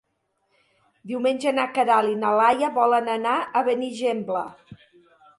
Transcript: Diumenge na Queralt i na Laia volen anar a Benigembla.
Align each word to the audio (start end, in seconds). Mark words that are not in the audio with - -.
Diumenge 1.09 1.51
na 1.57 1.65
Queralt 1.75 2.13
i 2.13 2.17
na 2.21 2.31
Laia 2.39 2.69
volen 2.77 3.11
anar 3.17 3.35
a 3.59 3.63
Benigembla. 3.69 4.43